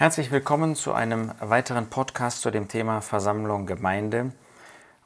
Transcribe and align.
Herzlich 0.00 0.30
willkommen 0.30 0.76
zu 0.76 0.92
einem 0.92 1.32
weiteren 1.40 1.90
Podcast 1.90 2.42
zu 2.42 2.52
dem 2.52 2.68
Thema 2.68 3.00
Versammlung 3.00 3.66
Gemeinde. 3.66 4.30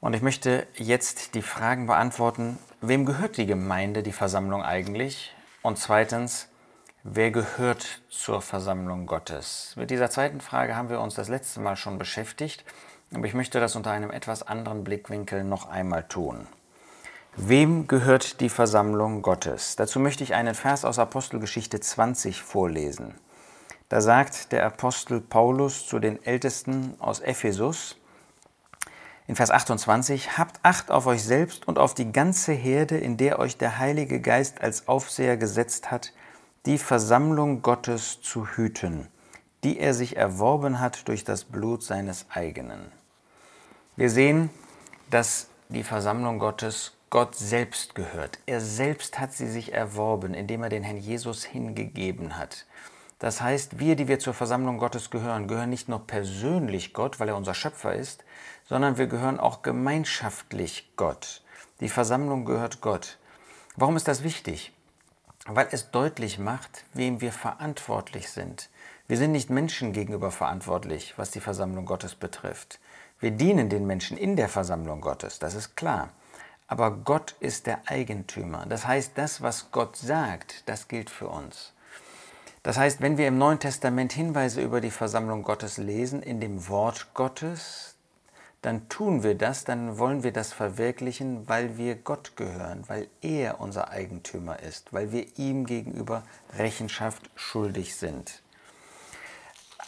Und 0.03 0.13
ich 0.13 0.21
möchte 0.21 0.67
jetzt 0.75 1.35
die 1.35 1.41
Fragen 1.41 1.87
beantworten, 1.87 2.59
wem 2.83 3.07
gehört 3.07 3.39
die 3.39 3.47
Gemeinde, 3.47 4.03
die 4.03 4.13
Versammlung 4.13 4.63
eigentlich? 4.63 5.35
Und 5.63 5.79
zweitens, 5.79 6.49
wer 7.05 7.31
gehört 7.31 8.03
zur 8.11 8.43
Versammlung 8.43 9.07
Gottes? 9.07 9.73
Mit 9.79 9.91
dieser 9.91 10.11
zweiten 10.11 10.43
Frage 10.43 10.77
haben 10.77 10.91
wir 10.91 11.01
uns 11.01 11.15
das 11.15 11.31
letzte 11.31 11.61
Mal 11.61 11.77
schon 11.77 11.97
beschäftigt, 11.97 12.63
aber 13.15 13.25
ich 13.25 13.33
möchte 13.33 13.61
das 13.61 13.77
unter 13.77 13.93
einem 13.93 14.11
etwas 14.11 14.43
anderen 14.43 14.85
Blickwinkel 14.85 15.43
noch 15.43 15.71
einmal 15.71 16.07
tun. 16.07 16.47
Wem 17.35 17.87
gehört 17.87 18.43
die 18.43 18.51
Versammlung 18.51 19.23
Gottes? 19.23 19.75
Dazu 19.75 19.99
möchte 20.01 20.23
ich 20.23 20.35
einen 20.35 20.55
Vers 20.55 20.85
aus 20.85 20.99
Apostelgeschichte 20.99 21.81
20 21.81 22.43
vorlesen. 22.43 23.15
Da 23.93 24.01
sagt 24.01 24.53
der 24.53 24.65
Apostel 24.65 25.21
Paulus 25.21 25.87
zu 25.87 25.99
den 25.99 26.25
Ältesten 26.25 26.95
aus 26.99 27.21
Ephesus 27.21 27.99
in 29.27 29.37
Vers 29.37 29.51
28, 29.51 30.39
Habt 30.39 30.61
Acht 30.63 30.91
auf 30.91 31.05
euch 31.05 31.23
selbst 31.23 31.69
und 31.69 31.79
auf 31.79 31.93
die 31.93 32.11
ganze 32.11 32.53
Herde, 32.53 32.97
in 32.97 33.19
der 33.19 33.39
euch 33.39 33.59
der 33.59 33.77
Heilige 33.77 34.23
Geist 34.23 34.63
als 34.63 34.89
Aufseher 34.89 35.37
gesetzt 35.37 35.91
hat, 35.91 36.15
die 36.65 36.79
Versammlung 36.79 37.61
Gottes 37.61 38.23
zu 38.23 38.47
hüten, 38.47 39.09
die 39.63 39.79
er 39.79 39.93
sich 39.93 40.17
erworben 40.17 40.81
hat 40.81 41.07
durch 41.07 41.23
das 41.25 41.45
Blut 41.45 41.83
seines 41.83 42.25
eigenen. 42.31 42.91
Wir 43.97 44.09
sehen, 44.09 44.49
dass 45.11 45.49
die 45.69 45.85
Versammlung 45.85 46.39
Gottes 46.39 46.93
Gott 47.11 47.35
selbst 47.35 47.95
gehört. 47.95 48.39
Er 48.47 48.63
selbst 48.63 49.19
hat 49.19 49.35
sie 49.35 49.51
sich 49.51 49.75
erworben, 49.75 50.33
indem 50.33 50.63
er 50.63 50.71
den 50.71 50.83
Herrn 50.83 50.97
Jesus 50.97 51.45
hingegeben 51.45 52.39
hat. 52.39 52.65
Das 53.23 53.41
heißt, 53.41 53.79
wir, 53.79 53.95
die 53.95 54.09
wir 54.09 54.19
zur 54.19 54.35
Versammlung 54.35 54.79
Gottes 54.79 55.09
gehören, 55.09 55.47
gehören 55.47 55.71
nicht 55.71 55.89
nur 55.89 56.05
persönlich 56.09 56.93
Gott, 56.93 57.21
weil 57.21 57.29
er 57.29 57.37
unser 57.37 57.55
Schöpfer 57.55 57.95
ist, 57.95 58.25
sondern 58.65 58.99
wir 58.99 59.07
gehören 59.07 59.39
auch 59.39 59.63
gemeinschaftlich 59.63 60.91
Gott. 60.97 61.41
Die 61.79 61.89
Versammlung 61.89 62.45
gehört 62.45 62.81
Gott. 62.81 63.19
Warum 63.77 63.95
ist 63.95 64.09
das 64.09 64.25
wichtig? 64.25 64.73
Weil 65.47 65.69
es 65.71 65.93
deutlich 65.93 66.41
macht, 66.41 66.85
wem 66.95 67.21
wir 67.21 67.31
verantwortlich 67.31 68.29
sind. 68.29 68.71
Wir 69.07 69.19
sind 69.19 69.31
nicht 69.31 69.51
Menschen 69.51 69.93
gegenüber 69.93 70.33
verantwortlich, 70.33 71.15
was 71.17 71.31
die 71.31 71.39
Versammlung 71.39 71.87
Gottes 71.87 72.17
betrifft. 72.17 72.81
Wir 73.21 73.31
dienen 73.31 73.69
den 73.69 73.87
Menschen 73.87 74.17
in 74.17 74.35
der 74.35 74.49
Versammlung 74.49 75.01
Gottes, 75.01 75.39
das 75.39 75.55
ist 75.55 75.77
klar. 75.77 76.09
Aber 76.67 76.91
Gott 76.91 77.37
ist 77.39 77.69
der 77.69 77.83
Eigentümer. 77.87 78.67
Das 78.67 78.85
heißt, 78.85 79.13
das, 79.15 79.43
was 79.43 79.71
Gott 79.71 79.97
sagt, 79.97 80.69
das 80.69 80.89
gilt 80.89 81.09
für 81.09 81.29
uns. 81.29 81.72
Das 82.63 82.79
heißt, 82.79 83.01
wenn 83.01 83.19
wir 83.19 83.27
im 83.27 83.39
Neuen 83.39 83.59
Testament 83.59 84.13
Hinweise 84.13 84.61
über 84.61 84.81
die 84.81 84.93
Versammlung 84.93 85.43
Gottes 85.43 85.79
lesen, 85.79 86.23
in 86.23 86.41
dem 86.41 86.69
Wort 86.69 87.09
Gottes, 87.15 87.97
dann 88.63 88.89
tun 88.89 89.25
wir 89.25 89.35
das, 89.35 89.65
dann 89.65 89.99
wollen 89.99 90.23
wir 90.23 90.33
das 90.33 90.53
verwirklichen, 90.53 91.49
weil 91.49 91.77
wir 91.77 91.97
Gott 91.97 92.37
gehören, 92.37 92.85
weil 92.87 93.09
er 93.21 93.61
unser 93.61 93.91
Eigentümer 93.91 94.61
ist, 94.61 94.93
weil 94.93 95.11
wir 95.11 95.27
ihm 95.37 95.67
gegenüber 95.67 96.23
Rechenschaft 96.57 97.29
schuldig 97.35 97.97
sind. 97.97 98.41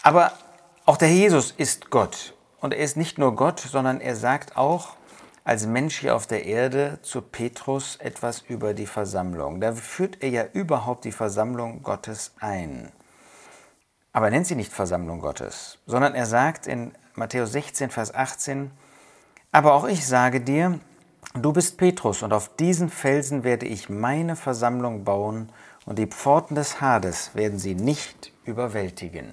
Aber 0.03 0.33
auch 0.85 0.97
der 0.97 1.11
Jesus 1.11 1.53
ist 1.57 1.91
Gott. 1.91 2.35
Und 2.61 2.75
er 2.75 2.81
ist 2.81 2.97
nicht 2.97 3.17
nur 3.17 3.37
Gott, 3.37 3.61
sondern 3.61 4.01
er 4.01 4.17
sagt 4.17 4.57
auch, 4.57 4.97
als 5.45 5.67
Mensch 5.67 5.99
hier 5.99 6.17
auf 6.17 6.27
der 6.27 6.47
Erde 6.47 6.99
zu 7.03 7.21
Petrus 7.21 7.97
etwas 7.97 8.41
über 8.49 8.73
die 8.73 8.87
Versammlung. 8.87 9.61
Da 9.61 9.73
führt 9.75 10.23
er 10.23 10.31
ja 10.31 10.45
überhaupt 10.53 11.05
die 11.05 11.13
Versammlung 11.13 11.83
Gottes 11.83 12.33
ein. 12.41 12.91
Aber 14.13 14.27
er 14.27 14.31
nennt 14.31 14.47
sie 14.47 14.55
nicht 14.55 14.73
Versammlung 14.73 15.21
Gottes, 15.21 15.79
sondern 15.87 16.15
er 16.15 16.27
sagt 16.27 16.67
in 16.67 16.93
Matthäus 17.15 17.53
16, 17.53 17.91
Vers 17.91 18.15
18, 18.15 18.71
aber 19.53 19.75
auch 19.75 19.87
ich 19.87 20.07
sage 20.07 20.41
dir, 20.41 20.81
du 21.35 21.53
bist 21.53 21.77
Petrus 21.77 22.23
und 22.23 22.33
auf 22.33 22.57
diesen 22.57 22.89
Felsen 22.89 23.45
werde 23.45 23.67
ich 23.67 23.89
meine 23.89 24.37
Versammlung 24.37 25.05
bauen 25.05 25.51
und 25.85 25.99
die 25.99 26.07
Pforten 26.07 26.55
des 26.55 26.81
Hades 26.81 27.35
werden 27.35 27.59
sie 27.59 27.75
nicht 27.75 28.33
überwältigen. 28.45 29.29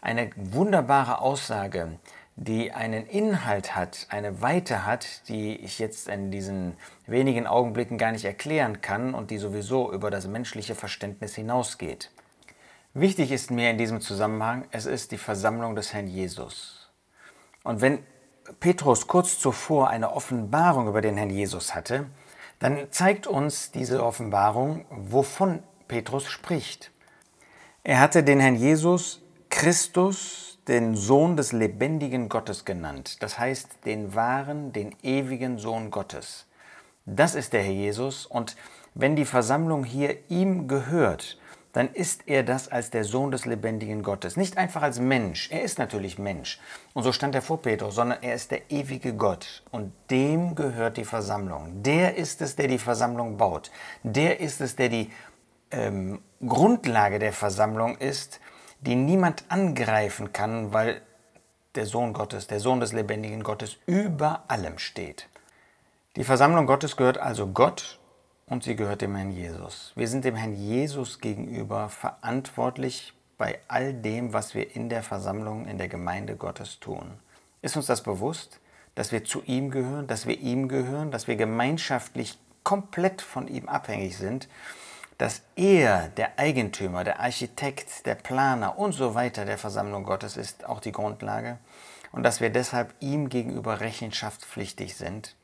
Eine 0.00 0.30
wunderbare 0.36 1.20
Aussage, 1.20 1.98
die 2.36 2.72
einen 2.72 3.06
Inhalt 3.06 3.76
hat, 3.76 4.06
eine 4.10 4.42
Weite 4.42 4.84
hat, 4.84 5.28
die 5.28 5.56
ich 5.56 5.78
jetzt 5.78 6.08
in 6.08 6.30
diesen 6.30 6.76
wenigen 7.06 7.46
Augenblicken 7.46 7.96
gar 7.96 8.12
nicht 8.12 8.24
erklären 8.24 8.80
kann 8.80 9.14
und 9.14 9.30
die 9.30 9.38
sowieso 9.38 9.92
über 9.92 10.10
das 10.10 10.26
menschliche 10.26 10.74
Verständnis 10.74 11.34
hinausgeht. 11.34 12.10
Wichtig 12.92 13.30
ist 13.30 13.50
mir 13.50 13.70
in 13.70 13.78
diesem 13.78 14.00
Zusammenhang, 14.00 14.66
es 14.70 14.86
ist 14.86 15.12
die 15.12 15.18
Versammlung 15.18 15.76
des 15.76 15.92
Herrn 15.92 16.06
Jesus. 16.06 16.90
Und 17.62 17.80
wenn 17.80 18.00
Petrus 18.60 19.06
kurz 19.06 19.38
zuvor 19.38 19.88
eine 19.88 20.12
Offenbarung 20.12 20.88
über 20.88 21.00
den 21.00 21.16
Herrn 21.16 21.30
Jesus 21.30 21.74
hatte, 21.74 22.06
dann 22.58 22.90
zeigt 22.90 23.26
uns 23.26 23.70
diese 23.70 24.04
Offenbarung, 24.04 24.84
wovon 24.90 25.62
Petrus 25.88 26.26
spricht. 26.26 26.90
Er 27.82 28.00
hatte 28.00 28.22
den 28.22 28.40
Herrn 28.40 28.56
Jesus 28.56 29.22
Christus 29.50 30.43
den 30.68 30.96
Sohn 30.96 31.36
des 31.36 31.52
lebendigen 31.52 32.28
Gottes 32.28 32.64
genannt, 32.64 33.22
das 33.22 33.38
heißt 33.38 33.84
den 33.84 34.14
wahren, 34.14 34.72
den 34.72 34.94
ewigen 35.02 35.58
Sohn 35.58 35.90
Gottes. 35.90 36.46
Das 37.06 37.34
ist 37.34 37.52
der 37.52 37.62
Herr 37.62 37.72
Jesus 37.72 38.26
und 38.26 38.56
wenn 38.94 39.16
die 39.16 39.26
Versammlung 39.26 39.84
hier 39.84 40.16
ihm 40.28 40.68
gehört, 40.68 41.38
dann 41.74 41.92
ist 41.92 42.22
er 42.26 42.44
das 42.44 42.68
als 42.68 42.90
der 42.90 43.02
Sohn 43.02 43.32
des 43.32 43.46
lebendigen 43.46 44.04
Gottes. 44.04 44.36
Nicht 44.36 44.56
einfach 44.56 44.82
als 44.82 45.00
Mensch, 45.00 45.50
er 45.50 45.62
ist 45.62 45.78
natürlich 45.78 46.18
Mensch. 46.18 46.60
Und 46.94 47.02
so 47.02 47.10
stand 47.10 47.34
er 47.34 47.42
vor 47.42 47.60
Petrus, 47.60 47.96
sondern 47.96 48.22
er 48.22 48.34
ist 48.34 48.52
der 48.52 48.70
ewige 48.70 49.12
Gott. 49.14 49.64
Und 49.72 49.92
dem 50.08 50.54
gehört 50.54 50.96
die 50.96 51.04
Versammlung. 51.04 51.82
Der 51.82 52.16
ist 52.16 52.40
es, 52.42 52.54
der 52.54 52.68
die 52.68 52.78
Versammlung 52.78 53.36
baut. 53.36 53.72
Der 54.04 54.38
ist 54.38 54.60
es, 54.60 54.76
der 54.76 54.88
die 54.88 55.10
ähm, 55.72 56.20
Grundlage 56.46 57.18
der 57.18 57.32
Versammlung 57.32 57.98
ist, 57.98 58.38
die 58.86 58.96
niemand 58.96 59.44
angreifen 59.48 60.32
kann, 60.32 60.72
weil 60.72 61.00
der 61.74 61.86
Sohn 61.86 62.12
Gottes, 62.12 62.46
der 62.46 62.60
Sohn 62.60 62.80
des 62.80 62.92
lebendigen 62.92 63.42
Gottes 63.42 63.78
über 63.86 64.44
allem 64.48 64.78
steht. 64.78 65.28
Die 66.16 66.24
Versammlung 66.24 66.66
Gottes 66.66 66.96
gehört 66.96 67.18
also 67.18 67.48
Gott 67.48 67.98
und 68.46 68.62
sie 68.62 68.76
gehört 68.76 69.00
dem 69.00 69.16
Herrn 69.16 69.32
Jesus. 69.32 69.92
Wir 69.96 70.06
sind 70.06 70.24
dem 70.24 70.36
Herrn 70.36 70.54
Jesus 70.54 71.20
gegenüber 71.20 71.88
verantwortlich 71.88 73.14
bei 73.38 73.58
all 73.66 73.94
dem, 73.94 74.32
was 74.32 74.54
wir 74.54 74.76
in 74.76 74.88
der 74.88 75.02
Versammlung, 75.02 75.66
in 75.66 75.78
der 75.78 75.88
Gemeinde 75.88 76.36
Gottes 76.36 76.78
tun. 76.78 77.18
Ist 77.62 77.76
uns 77.76 77.86
das 77.86 78.02
bewusst, 78.02 78.60
dass 78.94 79.10
wir 79.10 79.24
zu 79.24 79.42
ihm 79.42 79.70
gehören, 79.70 80.06
dass 80.06 80.26
wir 80.26 80.38
ihm 80.38 80.68
gehören, 80.68 81.10
dass 81.10 81.26
wir 81.26 81.36
gemeinschaftlich 81.36 82.38
komplett 82.62 83.22
von 83.22 83.48
ihm 83.48 83.68
abhängig 83.68 84.16
sind 84.16 84.48
dass 85.18 85.42
er 85.56 86.08
der 86.08 86.38
Eigentümer, 86.38 87.04
der 87.04 87.20
Architekt, 87.20 88.06
der 88.06 88.14
Planer 88.14 88.78
und 88.78 88.92
so 88.92 89.14
weiter 89.14 89.44
der 89.44 89.58
Versammlung 89.58 90.04
Gottes 90.04 90.36
ist, 90.36 90.66
auch 90.66 90.80
die 90.80 90.92
Grundlage, 90.92 91.58
und 92.12 92.22
dass 92.22 92.40
wir 92.40 92.50
deshalb 92.50 92.94
ihm 93.00 93.28
gegenüber 93.28 93.80
rechenschaftspflichtig 93.80 94.96
sind. 94.96 95.34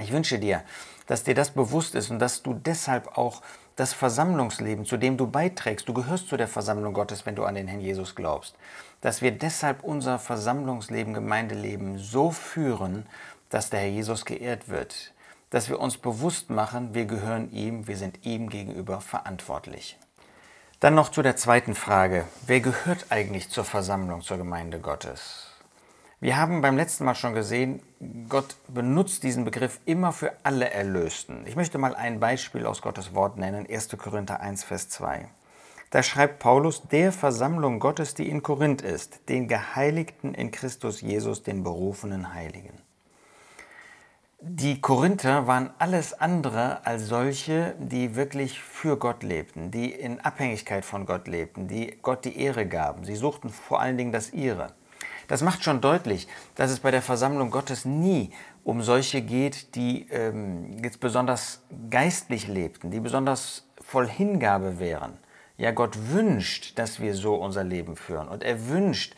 Ich 0.00 0.12
wünsche 0.12 0.38
dir, 0.38 0.62
dass 1.06 1.24
dir 1.24 1.34
das 1.34 1.50
bewusst 1.50 1.94
ist 1.94 2.10
und 2.10 2.18
dass 2.18 2.42
du 2.42 2.54
deshalb 2.54 3.18
auch 3.18 3.42
das 3.76 3.92
Versammlungsleben, 3.92 4.84
zu 4.84 4.96
dem 4.96 5.16
du 5.16 5.26
beiträgst, 5.26 5.88
du 5.88 5.94
gehörst 5.94 6.28
zu 6.28 6.36
der 6.36 6.48
Versammlung 6.48 6.94
Gottes, 6.94 7.24
wenn 7.26 7.36
du 7.36 7.44
an 7.44 7.54
den 7.54 7.68
Herrn 7.68 7.80
Jesus 7.80 8.14
glaubst, 8.14 8.54
dass 9.00 9.22
wir 9.22 9.32
deshalb 9.32 9.82
unser 9.82 10.18
Versammlungsleben, 10.18 11.14
Gemeindeleben 11.14 11.98
so 11.98 12.30
führen, 12.30 13.06
dass 13.48 13.70
der 13.70 13.80
Herr 13.80 13.88
Jesus 13.88 14.24
geehrt 14.24 14.68
wird, 14.68 15.12
dass 15.52 15.68
wir 15.68 15.78
uns 15.80 15.98
bewusst 15.98 16.48
machen, 16.48 16.94
wir 16.94 17.04
gehören 17.04 17.52
ihm, 17.52 17.86
wir 17.86 17.98
sind 17.98 18.24
ihm 18.24 18.48
gegenüber 18.48 19.02
verantwortlich. 19.02 19.98
Dann 20.80 20.94
noch 20.94 21.10
zu 21.10 21.20
der 21.20 21.36
zweiten 21.36 21.74
Frage, 21.74 22.24
wer 22.46 22.60
gehört 22.60 23.06
eigentlich 23.10 23.50
zur 23.50 23.64
Versammlung, 23.64 24.22
zur 24.22 24.38
Gemeinde 24.38 24.80
Gottes? 24.80 25.50
Wir 26.20 26.38
haben 26.38 26.62
beim 26.62 26.78
letzten 26.78 27.04
Mal 27.04 27.14
schon 27.14 27.34
gesehen, 27.34 27.82
Gott 28.30 28.56
benutzt 28.66 29.24
diesen 29.24 29.44
Begriff 29.44 29.78
immer 29.84 30.12
für 30.12 30.32
alle 30.42 30.70
Erlösten. 30.70 31.46
Ich 31.46 31.54
möchte 31.54 31.76
mal 31.76 31.94
ein 31.94 32.18
Beispiel 32.18 32.64
aus 32.64 32.80
Gottes 32.80 33.14
Wort 33.14 33.36
nennen, 33.36 33.66
1. 33.68 33.90
Korinther 33.98 34.40
1, 34.40 34.64
Vers 34.64 34.88
2. 34.88 35.28
Da 35.90 36.02
schreibt 36.02 36.38
Paulus, 36.38 36.80
der 36.88 37.12
Versammlung 37.12 37.78
Gottes, 37.78 38.14
die 38.14 38.30
in 38.30 38.42
Korinth 38.42 38.80
ist, 38.80 39.28
den 39.28 39.48
Geheiligten 39.48 40.32
in 40.32 40.50
Christus 40.50 41.02
Jesus, 41.02 41.42
den 41.42 41.62
berufenen 41.62 42.32
Heiligen. 42.32 42.80
Die 44.44 44.80
Korinther 44.80 45.46
waren 45.46 45.70
alles 45.78 46.14
andere 46.14 46.84
als 46.84 47.06
solche, 47.06 47.76
die 47.78 48.16
wirklich 48.16 48.60
für 48.60 48.96
Gott 48.96 49.22
lebten, 49.22 49.70
die 49.70 49.92
in 49.92 50.18
Abhängigkeit 50.18 50.84
von 50.84 51.06
Gott 51.06 51.28
lebten, 51.28 51.68
die 51.68 51.96
Gott 52.02 52.24
die 52.24 52.36
Ehre 52.36 52.66
gaben. 52.66 53.04
Sie 53.04 53.14
suchten 53.14 53.50
vor 53.50 53.80
allen 53.80 53.96
Dingen 53.96 54.10
das 54.10 54.32
ihre. 54.32 54.72
Das 55.28 55.42
macht 55.42 55.62
schon 55.62 55.80
deutlich, 55.80 56.26
dass 56.56 56.72
es 56.72 56.80
bei 56.80 56.90
der 56.90 57.02
Versammlung 57.02 57.52
Gottes 57.52 57.84
nie 57.84 58.32
um 58.64 58.82
solche 58.82 59.22
geht, 59.22 59.76
die 59.76 60.08
ähm, 60.10 60.76
jetzt 60.82 60.98
besonders 60.98 61.62
geistlich 61.88 62.48
lebten, 62.48 62.90
die 62.90 62.98
besonders 62.98 63.68
voll 63.80 64.08
Hingabe 64.08 64.80
wären. 64.80 65.18
Ja, 65.56 65.70
Gott 65.70 65.96
wünscht, 66.10 66.80
dass 66.80 66.98
wir 66.98 67.14
so 67.14 67.36
unser 67.36 67.62
Leben 67.62 67.94
führen. 67.94 68.26
Und 68.26 68.42
er 68.42 68.68
wünscht 68.68 69.14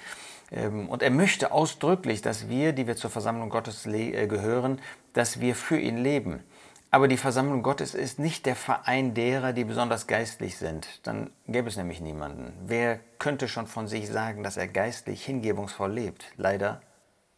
und 0.50 1.02
er 1.02 1.10
möchte 1.10 1.52
ausdrücklich, 1.52 2.22
dass 2.22 2.48
wir, 2.48 2.72
die 2.72 2.86
wir 2.86 2.96
zur 2.96 3.10
Versammlung 3.10 3.50
Gottes 3.50 3.86
äh, 3.86 4.26
gehören, 4.26 4.80
dass 5.12 5.40
wir 5.40 5.54
für 5.54 5.78
ihn 5.78 5.96
leben. 5.96 6.44
Aber 6.90 7.08
die 7.08 7.16
Versammlung 7.16 7.64
Gottes 7.64 7.92
ist 7.94 8.20
nicht 8.20 8.46
der 8.46 8.54
Verein 8.54 9.14
derer, 9.14 9.52
die 9.52 9.64
besonders 9.64 10.06
geistlich 10.06 10.58
sind. 10.58 11.00
Dann 11.02 11.30
gäbe 11.48 11.68
es 11.68 11.76
nämlich 11.76 12.00
niemanden. 12.00 12.52
Wer 12.66 13.00
könnte 13.18 13.48
schon 13.48 13.66
von 13.66 13.88
sich 13.88 14.08
sagen, 14.08 14.44
dass 14.44 14.56
er 14.56 14.68
geistlich 14.68 15.24
hingebungsvoll 15.24 15.92
lebt? 15.92 16.26
Leider 16.36 16.82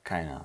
keiner. 0.04 0.44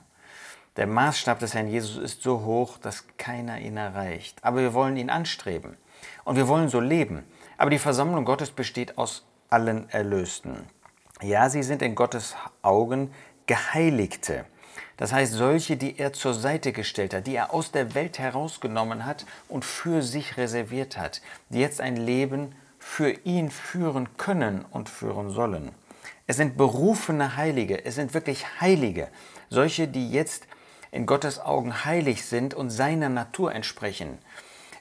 Der 0.77 0.87
Maßstab 0.87 1.39
des 1.39 1.53
Herrn 1.53 1.67
Jesus 1.67 1.97
ist 1.97 2.21
so 2.21 2.45
hoch, 2.45 2.77
dass 2.77 3.03
keiner 3.17 3.59
ihn 3.59 3.75
erreicht. 3.75 4.37
Aber 4.43 4.61
wir 4.61 4.73
wollen 4.73 4.95
ihn 4.95 5.09
anstreben. 5.09 5.75
Und 6.23 6.37
wir 6.37 6.47
wollen 6.47 6.69
so 6.69 6.79
leben. 6.79 7.25
Aber 7.57 7.69
die 7.69 7.79
Versammlung 7.79 8.23
Gottes 8.23 8.51
besteht 8.51 8.97
aus 8.97 9.25
allen 9.49 9.89
Erlösten. 9.89 10.69
Ja, 11.21 11.49
sie 11.51 11.61
sind 11.61 11.83
in 11.83 11.93
Gottes 11.93 12.35
Augen 12.63 13.13
Geheiligte. 13.45 14.45
Das 14.97 15.13
heißt, 15.13 15.33
solche, 15.33 15.77
die 15.77 15.99
er 15.99 16.13
zur 16.13 16.33
Seite 16.33 16.71
gestellt 16.71 17.13
hat, 17.13 17.27
die 17.27 17.35
er 17.35 17.53
aus 17.53 17.71
der 17.71 17.93
Welt 17.93 18.17
herausgenommen 18.17 19.05
hat 19.05 19.27
und 19.47 19.63
für 19.63 20.01
sich 20.01 20.37
reserviert 20.37 20.97
hat, 20.97 21.21
die 21.49 21.59
jetzt 21.59 21.79
ein 21.79 21.95
Leben 21.95 22.55
für 22.79 23.11
ihn 23.23 23.51
führen 23.51 24.09
können 24.17 24.65
und 24.71 24.89
führen 24.89 25.29
sollen. 25.29 25.71
Es 26.25 26.37
sind 26.37 26.57
berufene 26.57 27.35
Heilige, 27.35 27.85
es 27.85 27.95
sind 27.95 28.15
wirklich 28.15 28.59
Heilige, 28.59 29.07
solche, 29.49 29.87
die 29.87 30.11
jetzt 30.11 30.47
in 30.89 31.05
Gottes 31.05 31.39
Augen 31.39 31.85
heilig 31.85 32.25
sind 32.25 32.55
und 32.55 32.71
seiner 32.71 33.09
Natur 33.09 33.53
entsprechen 33.53 34.17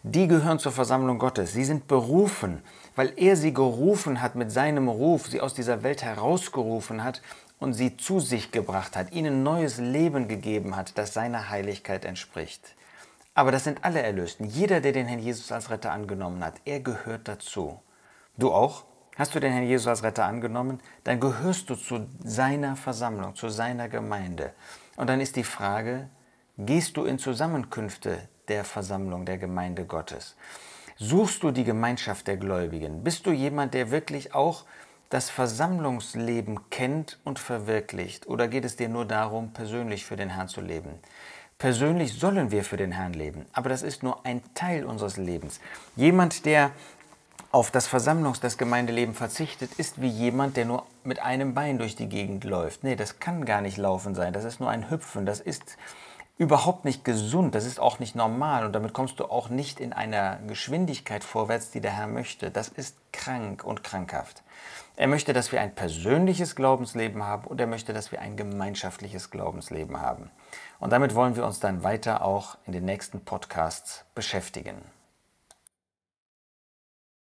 die 0.03 0.29
gehören 0.29 0.59
zur 0.59 0.73
Versammlung 0.73 1.19
Gottes. 1.19 1.53
Sie 1.53 1.65
sind 1.65 1.87
berufen, 1.87 2.63
weil 2.97 3.13
er 3.17 3.37
sie 3.37 3.53
gerufen 3.53 4.23
hat 4.23 4.35
mit 4.35 4.51
seinem 4.51 4.89
Ruf, 4.89 5.27
sie 5.27 5.41
aus 5.41 5.55
dieser 5.55 5.83
Welt 5.83 6.03
herausgerufen 6.03 7.05
hat 7.05 7.21
und 7.59 7.75
sie 7.75 7.97
zu 7.97 8.21
sich 8.21 8.51
gebracht 8.51 8.97
hat, 8.97 9.13
ihnen 9.13 9.43
neues 9.43 9.79
Leben 9.79 10.29
gegeben 10.29 10.77
hat, 10.77 10.97
das 10.97 11.13
seiner 11.13 11.51
Heiligkeit 11.51 12.05
entspricht. 12.05 12.75
Aber 13.35 13.53
das 13.53 13.65
sind 13.65 13.85
alle 13.85 14.03
Erlösten. 14.03 14.47
Jeder, 14.47 14.81
der 14.81 14.93
den 14.93 15.07
Herrn 15.07 15.21
Jesus 15.21 15.53
als 15.53 15.71
Retter 15.71 15.93
angenommen 15.93 16.45
hat, 16.45 16.55
er 16.65 16.81
gehört 16.81 17.29
dazu. 17.29 17.81
Du 18.37 18.53
auch? 18.53 18.85
Hast 19.17 19.35
du 19.35 19.41
den 19.41 19.53
Herrn 19.53 19.67
Jesus 19.67 19.87
als 19.87 20.03
Retter 20.03 20.25
angenommen? 20.25 20.81
Dann 21.05 21.21
gehörst 21.21 21.69
du 21.69 21.75
zu 21.75 22.07
seiner 22.25 22.75
Versammlung, 22.75 23.35
zu 23.35 23.51
seiner 23.51 23.89
Gemeinde. 23.89 24.53
Und 24.97 25.11
dann 25.11 25.21
ist 25.21 25.37
die 25.37 25.45
Frage, 25.45 26.09
gehst 26.57 26.97
du 26.97 27.05
in 27.05 27.19
Zusammenkünfte, 27.19 28.29
der 28.51 28.65
Versammlung 28.65 29.25
der 29.25 29.39
Gemeinde 29.39 29.87
Gottes? 29.87 30.37
Suchst 30.97 31.43
du 31.43 31.51
die 31.51 31.65
Gemeinschaft 31.65 32.27
der 32.27 32.37
Gläubigen? 32.37 33.03
Bist 33.03 33.25
du 33.25 33.31
jemand, 33.31 33.73
der 33.73 33.91
wirklich 33.91 34.35
auch 34.35 34.65
das 35.09 35.31
Versammlungsleben 35.31 36.69
kennt 36.69 37.19
und 37.25 37.39
verwirklicht? 37.39 38.27
Oder 38.27 38.49
geht 38.49 38.67
es 38.67 38.77
dir 38.77 38.89
nur 38.89 39.07
darum, 39.07 39.53
persönlich 39.53 40.05
für 40.05 40.17
den 40.17 40.29
Herrn 40.29 40.49
zu 40.49 40.61
leben? 40.61 40.91
Persönlich 41.59 42.15
sollen 42.15 42.51
wir 42.51 42.65
für 42.65 42.77
den 42.77 42.93
Herrn 42.93 43.13
leben, 43.13 43.45
aber 43.53 43.69
das 43.69 43.83
ist 43.83 44.03
nur 44.03 44.25
ein 44.25 44.43
Teil 44.55 44.85
unseres 44.85 45.17
Lebens. 45.17 45.61
Jemand, 45.95 46.47
der 46.47 46.71
auf 47.53 47.71
das 47.71 47.87
Versammlungs-, 47.87 48.41
das 48.41 48.59
Gemeindeleben 48.59 49.15
verzichtet, 49.15 49.73
ist 49.75 50.01
wie 50.01 50.09
jemand, 50.09 50.57
der 50.57 50.65
nur 50.65 50.87
mit 51.05 51.21
einem 51.21 51.55
Bein 51.55 51.79
durch 51.79 51.97
die 51.97 52.09
Gegend 52.09 52.45
läuft. 52.45 52.85
Nee, 52.85 52.97
das 52.97 53.21
kann 53.21 53.45
gar 53.45 53.61
nicht 53.61 53.77
laufen 53.77 54.15
sein. 54.15 54.33
Das 54.33 54.45
ist 54.45 54.61
nur 54.61 54.71
ein 54.71 54.91
Hüpfen. 54.91 55.27
Das 55.27 55.41
ist 55.41 55.77
überhaupt 56.41 56.87
nicht 56.87 57.05
gesund, 57.05 57.55
das 57.55 57.67
ist 57.67 57.79
auch 57.79 57.99
nicht 57.99 58.15
normal 58.15 58.65
und 58.65 58.73
damit 58.73 58.95
kommst 58.95 59.21
du 59.21 59.27
auch 59.27 59.51
nicht 59.51 59.79
in 59.79 59.93
einer 59.93 60.39
Geschwindigkeit 60.47 61.23
vorwärts, 61.23 61.71
die 61.71 61.83
der 61.83 61.91
Herr 61.91 62.07
möchte. 62.07 62.51
Das 62.51 62.69
ist 62.69 62.97
krank 63.13 63.63
und 63.63 63.85
krankhaft. 63.85 64.43
Er 64.97 65.07
möchte, 65.07 65.35
dass 65.35 65.53
wir 65.53 65.61
ein 65.61 65.75
persönliches 65.75 66.57
Glaubensleben 66.57 67.23
haben 67.23 67.47
und 67.47 67.61
er 67.61 67.67
möchte, 67.67 67.93
dass 67.93 68.11
wir 68.11 68.23
ein 68.23 68.39
gemeinschaftliches 68.39 69.31
Glaubensleben 69.31 70.01
haben. 70.01 70.31
Und 70.79 70.95
damit 70.95 71.15
wollen 71.15 71.37
wir 71.37 71.45
uns 71.45 71.61
dann 71.61 71.85
weiter 71.85 72.25
auch 72.25 72.57
in 72.65 72.73
den 72.73 72.87
nächsten 72.87 73.21
Podcasts 73.21 74.07
beschäftigen. 74.15 74.81